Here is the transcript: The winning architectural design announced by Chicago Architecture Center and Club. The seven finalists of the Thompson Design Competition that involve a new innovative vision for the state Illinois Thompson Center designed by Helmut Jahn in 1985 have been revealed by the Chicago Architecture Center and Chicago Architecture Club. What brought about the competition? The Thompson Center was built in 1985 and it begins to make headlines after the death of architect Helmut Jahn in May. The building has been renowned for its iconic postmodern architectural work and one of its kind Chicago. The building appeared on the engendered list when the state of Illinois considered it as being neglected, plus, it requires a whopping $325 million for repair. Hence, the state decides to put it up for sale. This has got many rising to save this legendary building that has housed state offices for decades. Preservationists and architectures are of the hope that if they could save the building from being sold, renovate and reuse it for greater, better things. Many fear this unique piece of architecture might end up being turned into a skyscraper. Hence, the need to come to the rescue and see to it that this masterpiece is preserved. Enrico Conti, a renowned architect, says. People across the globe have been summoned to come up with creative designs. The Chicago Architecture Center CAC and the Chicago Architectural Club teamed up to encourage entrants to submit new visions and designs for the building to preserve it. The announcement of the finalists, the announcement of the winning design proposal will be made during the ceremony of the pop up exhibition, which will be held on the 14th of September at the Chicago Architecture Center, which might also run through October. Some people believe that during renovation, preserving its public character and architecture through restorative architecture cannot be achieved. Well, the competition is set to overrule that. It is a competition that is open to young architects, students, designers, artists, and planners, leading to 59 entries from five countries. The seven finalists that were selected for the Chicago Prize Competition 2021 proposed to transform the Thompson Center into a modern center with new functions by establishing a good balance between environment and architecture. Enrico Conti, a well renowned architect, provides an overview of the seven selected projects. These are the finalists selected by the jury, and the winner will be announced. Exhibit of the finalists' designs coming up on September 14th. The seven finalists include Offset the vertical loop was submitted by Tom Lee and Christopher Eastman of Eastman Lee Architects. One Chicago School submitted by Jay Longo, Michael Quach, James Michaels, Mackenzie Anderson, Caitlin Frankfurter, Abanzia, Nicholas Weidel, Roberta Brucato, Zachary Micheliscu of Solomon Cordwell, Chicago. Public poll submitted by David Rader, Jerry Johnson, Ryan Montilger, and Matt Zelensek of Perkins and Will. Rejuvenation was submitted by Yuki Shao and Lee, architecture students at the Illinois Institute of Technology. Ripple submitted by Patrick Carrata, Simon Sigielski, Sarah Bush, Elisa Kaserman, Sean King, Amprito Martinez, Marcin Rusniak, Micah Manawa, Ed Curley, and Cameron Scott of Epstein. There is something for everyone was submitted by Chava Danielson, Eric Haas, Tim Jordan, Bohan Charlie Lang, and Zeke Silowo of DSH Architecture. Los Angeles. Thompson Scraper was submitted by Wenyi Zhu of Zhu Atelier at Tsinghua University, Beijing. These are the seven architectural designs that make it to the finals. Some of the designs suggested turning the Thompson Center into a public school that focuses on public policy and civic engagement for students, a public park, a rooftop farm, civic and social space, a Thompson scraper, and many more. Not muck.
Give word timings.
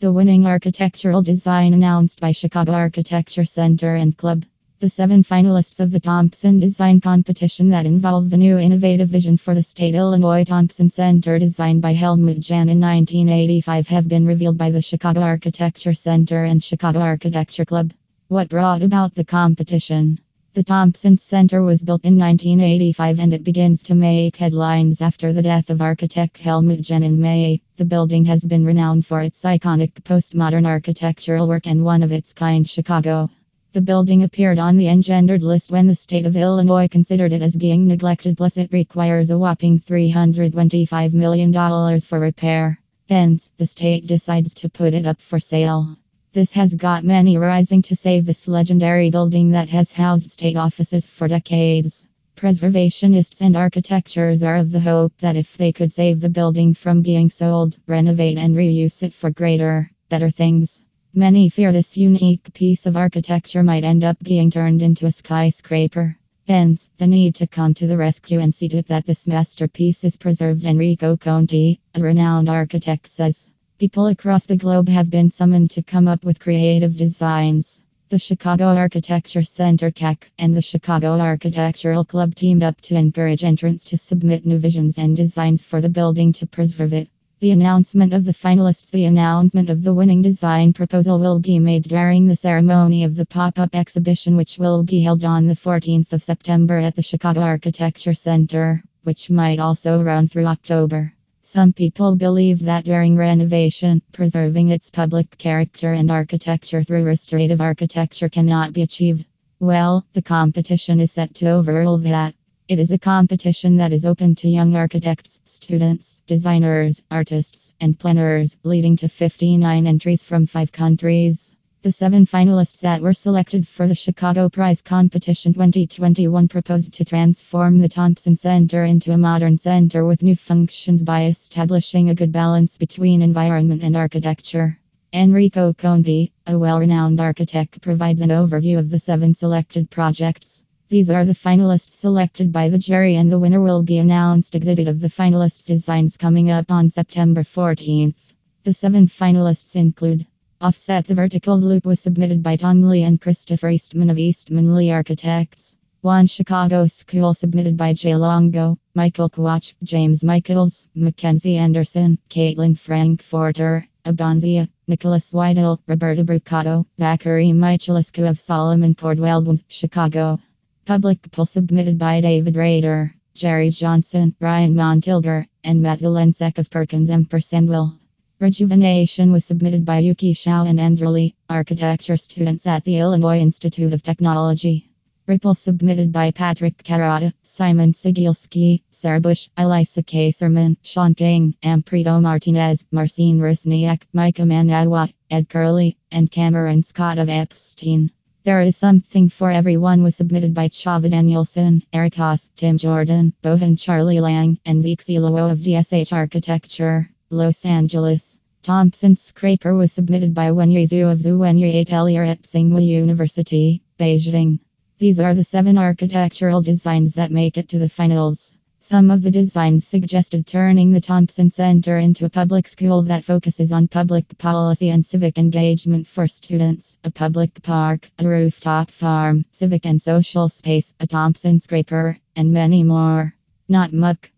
The 0.00 0.10
winning 0.10 0.46
architectural 0.46 1.20
design 1.20 1.74
announced 1.74 2.20
by 2.20 2.32
Chicago 2.32 2.72
Architecture 2.72 3.44
Center 3.44 3.96
and 3.96 4.16
Club. 4.16 4.46
The 4.78 4.88
seven 4.88 5.22
finalists 5.22 5.78
of 5.78 5.90
the 5.90 6.00
Thompson 6.00 6.58
Design 6.58 7.02
Competition 7.02 7.68
that 7.68 7.84
involve 7.84 8.32
a 8.32 8.38
new 8.38 8.56
innovative 8.56 9.10
vision 9.10 9.36
for 9.36 9.54
the 9.54 9.62
state 9.62 9.94
Illinois 9.94 10.44
Thompson 10.44 10.88
Center 10.88 11.38
designed 11.38 11.82
by 11.82 11.92
Helmut 11.92 12.40
Jahn 12.40 12.70
in 12.70 12.80
1985 12.80 13.88
have 13.88 14.08
been 14.08 14.24
revealed 14.26 14.56
by 14.56 14.70
the 14.70 14.80
Chicago 14.80 15.20
Architecture 15.20 15.92
Center 15.92 16.44
and 16.44 16.64
Chicago 16.64 17.00
Architecture 17.00 17.66
Club. 17.66 17.92
What 18.28 18.48
brought 18.48 18.80
about 18.80 19.14
the 19.14 19.24
competition? 19.24 20.18
The 20.52 20.64
Thompson 20.64 21.16
Center 21.16 21.62
was 21.62 21.84
built 21.84 22.04
in 22.04 22.18
1985 22.18 23.20
and 23.20 23.32
it 23.32 23.44
begins 23.44 23.84
to 23.84 23.94
make 23.94 24.34
headlines 24.36 25.00
after 25.00 25.32
the 25.32 25.42
death 25.42 25.70
of 25.70 25.80
architect 25.80 26.38
Helmut 26.38 26.80
Jahn 26.80 27.04
in 27.04 27.20
May. 27.20 27.60
The 27.76 27.84
building 27.84 28.24
has 28.24 28.44
been 28.44 28.64
renowned 28.64 29.06
for 29.06 29.20
its 29.20 29.44
iconic 29.44 29.92
postmodern 30.02 30.66
architectural 30.66 31.46
work 31.46 31.68
and 31.68 31.84
one 31.84 32.02
of 32.02 32.10
its 32.10 32.32
kind 32.32 32.68
Chicago. 32.68 33.30
The 33.74 33.80
building 33.80 34.24
appeared 34.24 34.58
on 34.58 34.76
the 34.76 34.88
engendered 34.88 35.44
list 35.44 35.70
when 35.70 35.86
the 35.86 35.94
state 35.94 36.26
of 36.26 36.34
Illinois 36.34 36.88
considered 36.88 37.32
it 37.32 37.42
as 37.42 37.54
being 37.54 37.86
neglected, 37.86 38.36
plus, 38.36 38.56
it 38.56 38.72
requires 38.72 39.30
a 39.30 39.38
whopping 39.38 39.78
$325 39.78 41.12
million 41.12 42.00
for 42.00 42.18
repair. 42.18 42.80
Hence, 43.08 43.52
the 43.56 43.68
state 43.68 44.08
decides 44.08 44.54
to 44.54 44.68
put 44.68 44.94
it 44.94 45.06
up 45.06 45.20
for 45.20 45.38
sale. 45.38 45.96
This 46.32 46.52
has 46.52 46.74
got 46.74 47.02
many 47.02 47.36
rising 47.38 47.82
to 47.82 47.96
save 47.96 48.24
this 48.24 48.46
legendary 48.46 49.10
building 49.10 49.50
that 49.50 49.68
has 49.70 49.90
housed 49.90 50.30
state 50.30 50.56
offices 50.56 51.04
for 51.04 51.26
decades. 51.26 52.06
Preservationists 52.36 53.40
and 53.40 53.56
architectures 53.56 54.44
are 54.44 54.54
of 54.54 54.70
the 54.70 54.78
hope 54.78 55.12
that 55.18 55.34
if 55.34 55.56
they 55.56 55.72
could 55.72 55.92
save 55.92 56.20
the 56.20 56.28
building 56.28 56.72
from 56.72 57.02
being 57.02 57.30
sold, 57.30 57.78
renovate 57.88 58.38
and 58.38 58.54
reuse 58.54 59.02
it 59.02 59.12
for 59.12 59.32
greater, 59.32 59.90
better 60.08 60.30
things. 60.30 60.84
Many 61.12 61.48
fear 61.48 61.72
this 61.72 61.96
unique 61.96 62.54
piece 62.54 62.86
of 62.86 62.96
architecture 62.96 63.64
might 63.64 63.82
end 63.82 64.04
up 64.04 64.20
being 64.20 64.52
turned 64.52 64.82
into 64.82 65.06
a 65.06 65.12
skyscraper. 65.12 66.16
Hence, 66.46 66.88
the 66.96 67.08
need 67.08 67.34
to 67.34 67.48
come 67.48 67.74
to 67.74 67.88
the 67.88 67.98
rescue 67.98 68.38
and 68.38 68.54
see 68.54 68.68
to 68.68 68.76
it 68.76 68.86
that 68.86 69.04
this 69.04 69.26
masterpiece 69.26 70.04
is 70.04 70.16
preserved. 70.16 70.62
Enrico 70.62 71.16
Conti, 71.16 71.80
a 71.96 72.00
renowned 72.00 72.48
architect, 72.48 73.10
says. 73.10 73.50
People 73.80 74.08
across 74.08 74.44
the 74.44 74.58
globe 74.58 74.90
have 74.90 75.08
been 75.08 75.30
summoned 75.30 75.70
to 75.70 75.82
come 75.82 76.06
up 76.06 76.22
with 76.22 76.38
creative 76.38 76.98
designs. 76.98 77.80
The 78.10 78.18
Chicago 78.18 78.66
Architecture 78.66 79.42
Center 79.42 79.90
CAC 79.90 80.24
and 80.38 80.54
the 80.54 80.60
Chicago 80.60 81.18
Architectural 81.18 82.04
Club 82.04 82.34
teamed 82.34 82.62
up 82.62 82.78
to 82.82 82.94
encourage 82.94 83.42
entrants 83.42 83.84
to 83.84 83.96
submit 83.96 84.44
new 84.44 84.58
visions 84.58 84.98
and 84.98 85.16
designs 85.16 85.62
for 85.62 85.80
the 85.80 85.88
building 85.88 86.34
to 86.34 86.46
preserve 86.46 86.92
it. 86.92 87.08
The 87.38 87.52
announcement 87.52 88.12
of 88.12 88.26
the 88.26 88.34
finalists, 88.34 88.90
the 88.90 89.06
announcement 89.06 89.70
of 89.70 89.82
the 89.82 89.94
winning 89.94 90.20
design 90.20 90.74
proposal 90.74 91.18
will 91.18 91.38
be 91.38 91.58
made 91.58 91.84
during 91.84 92.26
the 92.26 92.36
ceremony 92.36 93.04
of 93.04 93.16
the 93.16 93.24
pop 93.24 93.58
up 93.58 93.74
exhibition, 93.74 94.36
which 94.36 94.58
will 94.58 94.82
be 94.82 95.00
held 95.00 95.24
on 95.24 95.46
the 95.46 95.54
14th 95.56 96.12
of 96.12 96.22
September 96.22 96.76
at 96.76 96.96
the 96.96 97.02
Chicago 97.02 97.40
Architecture 97.40 98.12
Center, 98.12 98.84
which 99.04 99.30
might 99.30 99.58
also 99.58 100.02
run 100.02 100.28
through 100.28 100.44
October. 100.44 101.14
Some 101.52 101.72
people 101.72 102.14
believe 102.14 102.60
that 102.60 102.84
during 102.84 103.16
renovation, 103.16 104.02
preserving 104.12 104.68
its 104.68 104.88
public 104.88 105.36
character 105.36 105.92
and 105.94 106.08
architecture 106.08 106.84
through 106.84 107.02
restorative 107.02 107.60
architecture 107.60 108.28
cannot 108.28 108.72
be 108.72 108.82
achieved. 108.82 109.26
Well, 109.58 110.06
the 110.12 110.22
competition 110.22 111.00
is 111.00 111.10
set 111.10 111.34
to 111.34 111.50
overrule 111.50 111.98
that. 111.98 112.36
It 112.68 112.78
is 112.78 112.92
a 112.92 112.98
competition 113.00 113.78
that 113.78 113.92
is 113.92 114.06
open 114.06 114.36
to 114.36 114.48
young 114.48 114.76
architects, 114.76 115.40
students, 115.42 116.22
designers, 116.24 117.02
artists, 117.10 117.72
and 117.80 117.98
planners, 117.98 118.56
leading 118.62 118.96
to 118.98 119.08
59 119.08 119.88
entries 119.88 120.22
from 120.22 120.46
five 120.46 120.70
countries. 120.70 121.52
The 121.82 121.92
seven 121.92 122.26
finalists 122.26 122.82
that 122.82 123.00
were 123.00 123.14
selected 123.14 123.66
for 123.66 123.88
the 123.88 123.94
Chicago 123.94 124.50
Prize 124.50 124.82
Competition 124.82 125.54
2021 125.54 126.46
proposed 126.46 126.92
to 126.92 127.06
transform 127.06 127.78
the 127.78 127.88
Thompson 127.88 128.36
Center 128.36 128.84
into 128.84 129.12
a 129.12 129.16
modern 129.16 129.56
center 129.56 130.04
with 130.04 130.22
new 130.22 130.36
functions 130.36 131.02
by 131.02 131.24
establishing 131.24 132.10
a 132.10 132.14
good 132.14 132.32
balance 132.32 132.76
between 132.76 133.22
environment 133.22 133.82
and 133.82 133.96
architecture. 133.96 134.78
Enrico 135.14 135.72
Conti, 135.72 136.32
a 136.46 136.58
well 136.58 136.80
renowned 136.80 137.18
architect, 137.18 137.80
provides 137.80 138.20
an 138.20 138.28
overview 138.28 138.78
of 138.78 138.90
the 138.90 138.98
seven 138.98 139.32
selected 139.32 139.88
projects. 139.88 140.62
These 140.90 141.08
are 141.08 141.24
the 141.24 141.32
finalists 141.32 141.92
selected 141.92 142.52
by 142.52 142.68
the 142.68 142.78
jury, 142.78 143.16
and 143.16 143.32
the 143.32 143.38
winner 143.38 143.62
will 143.62 143.82
be 143.82 143.96
announced. 143.96 144.54
Exhibit 144.54 144.86
of 144.86 145.00
the 145.00 145.08
finalists' 145.08 145.66
designs 145.66 146.18
coming 146.18 146.50
up 146.50 146.70
on 146.70 146.90
September 146.90 147.42
14th. 147.42 148.34
The 148.64 148.74
seven 148.74 149.06
finalists 149.06 149.76
include 149.76 150.26
Offset 150.62 151.06
the 151.06 151.14
vertical 151.14 151.58
loop 151.58 151.86
was 151.86 152.00
submitted 152.00 152.42
by 152.42 152.54
Tom 152.56 152.82
Lee 152.82 153.02
and 153.02 153.18
Christopher 153.18 153.70
Eastman 153.70 154.10
of 154.10 154.18
Eastman 154.18 154.74
Lee 154.74 154.90
Architects. 154.90 155.74
One 156.02 156.26
Chicago 156.26 156.86
School 156.86 157.32
submitted 157.32 157.78
by 157.78 157.94
Jay 157.94 158.14
Longo, 158.14 158.76
Michael 158.94 159.30
Quach, 159.30 159.72
James 159.82 160.22
Michaels, 160.22 160.86
Mackenzie 160.94 161.56
Anderson, 161.56 162.18
Caitlin 162.28 162.76
Frankfurter, 162.76 163.86
Abanzia, 164.04 164.68
Nicholas 164.86 165.32
Weidel, 165.32 165.78
Roberta 165.86 166.24
Brucato, 166.24 166.84
Zachary 166.98 167.52
Micheliscu 167.52 168.28
of 168.28 168.38
Solomon 168.38 168.94
Cordwell, 168.94 169.58
Chicago. 169.66 170.38
Public 170.84 171.22
poll 171.30 171.46
submitted 171.46 171.96
by 171.96 172.20
David 172.20 172.56
Rader, 172.56 173.14
Jerry 173.32 173.70
Johnson, 173.70 174.34
Ryan 174.38 174.74
Montilger, 174.74 175.46
and 175.64 175.80
Matt 175.80 176.00
Zelensek 176.00 176.58
of 176.58 176.68
Perkins 176.68 177.08
and 177.08 177.26
Will. 177.66 177.99
Rejuvenation 178.40 179.32
was 179.32 179.44
submitted 179.44 179.84
by 179.84 179.98
Yuki 179.98 180.32
Shao 180.32 180.64
and 180.64 180.98
Lee, 180.98 181.34
architecture 181.50 182.16
students 182.16 182.66
at 182.66 182.82
the 182.84 182.96
Illinois 182.96 183.38
Institute 183.38 183.92
of 183.92 184.02
Technology. 184.02 184.88
Ripple 185.26 185.54
submitted 185.54 186.10
by 186.10 186.30
Patrick 186.30 186.82
Carrata, 186.82 187.34
Simon 187.42 187.92
Sigielski, 187.92 188.80
Sarah 188.90 189.20
Bush, 189.20 189.50
Elisa 189.58 190.02
Kaserman, 190.02 190.78
Sean 190.80 191.14
King, 191.14 191.54
Amprito 191.62 192.18
Martinez, 192.18 192.82
Marcin 192.90 193.40
Rusniak, 193.40 194.04
Micah 194.14 194.44
Manawa, 194.44 195.12
Ed 195.30 195.50
Curley, 195.50 195.98
and 196.10 196.30
Cameron 196.30 196.82
Scott 196.82 197.18
of 197.18 197.28
Epstein. 197.28 198.10
There 198.44 198.62
is 198.62 198.74
something 198.74 199.28
for 199.28 199.50
everyone 199.50 200.02
was 200.02 200.16
submitted 200.16 200.54
by 200.54 200.70
Chava 200.70 201.10
Danielson, 201.10 201.82
Eric 201.92 202.14
Haas, 202.14 202.48
Tim 202.56 202.78
Jordan, 202.78 203.34
Bohan 203.42 203.78
Charlie 203.78 204.20
Lang, 204.20 204.58
and 204.64 204.82
Zeke 204.82 205.02
Silowo 205.02 205.52
of 205.52 205.58
DSH 205.58 206.14
Architecture. 206.14 207.10
Los 207.32 207.64
Angeles. 207.64 208.38
Thompson 208.64 209.14
Scraper 209.14 209.76
was 209.76 209.92
submitted 209.92 210.34
by 210.34 210.50
Wenyi 210.50 210.82
Zhu 210.82 211.12
of 211.12 211.20
Zhu 211.20 211.80
Atelier 211.80 212.24
at 212.24 212.42
Tsinghua 212.42 212.84
University, 212.84 213.82
Beijing. 214.00 214.58
These 214.98 215.20
are 215.20 215.32
the 215.32 215.44
seven 215.44 215.78
architectural 215.78 216.60
designs 216.60 217.14
that 217.14 217.30
make 217.30 217.56
it 217.56 217.68
to 217.68 217.78
the 217.78 217.88
finals. 217.88 218.56
Some 218.80 219.12
of 219.12 219.22
the 219.22 219.30
designs 219.30 219.86
suggested 219.86 220.44
turning 220.44 220.90
the 220.90 221.00
Thompson 221.00 221.50
Center 221.50 221.98
into 221.98 222.24
a 222.24 222.30
public 222.30 222.66
school 222.66 223.02
that 223.02 223.22
focuses 223.22 223.70
on 223.70 223.86
public 223.86 224.36
policy 224.36 224.90
and 224.90 225.06
civic 225.06 225.38
engagement 225.38 226.08
for 226.08 226.26
students, 226.26 226.96
a 227.04 227.12
public 227.12 227.62
park, 227.62 228.10
a 228.18 228.26
rooftop 228.26 228.90
farm, 228.90 229.44
civic 229.52 229.86
and 229.86 230.02
social 230.02 230.48
space, 230.48 230.92
a 230.98 231.06
Thompson 231.06 231.60
scraper, 231.60 232.18
and 232.34 232.52
many 232.52 232.82
more. 232.82 233.36
Not 233.68 233.92
muck. 233.92 234.28